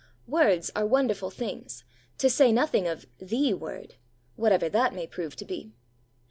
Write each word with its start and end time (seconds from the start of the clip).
Words 0.25 0.71
are 0.75 0.83
wonderful 0.87 1.29
things, 1.29 1.83
to 2.17 2.27
say 2.27 2.51
nothing 2.51 2.87
of 2.87 3.05
'the 3.19 3.53
Word' 3.53 3.97
whatever 4.35 4.67
that 4.67 4.95
may 4.95 5.05
prove 5.05 5.35
to 5.35 5.45
be. 5.45 5.73